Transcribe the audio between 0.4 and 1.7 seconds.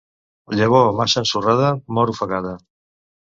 Llavor massa ensorrada